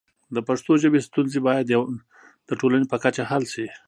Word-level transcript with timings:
د 0.35 0.37
پښتو 0.47 0.71
ژبې 0.83 0.99
ستونزې 1.07 1.39
باید 1.47 1.65
د 2.49 2.51
ټولنې 2.59 2.85
په 2.91 2.97
کچه 3.03 3.23
حل 3.29 3.43
شي. 3.53 3.67